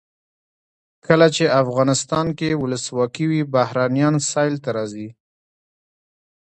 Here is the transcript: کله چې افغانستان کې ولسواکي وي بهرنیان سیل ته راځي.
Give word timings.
کله 1.05 1.27
چې 1.35 1.53
افغانستان 1.61 2.27
کې 2.37 2.59
ولسواکي 2.61 3.25
وي 3.31 3.41
بهرنیان 3.53 4.15
سیل 4.31 4.55
ته 4.63 4.69
راځي. 4.77 5.07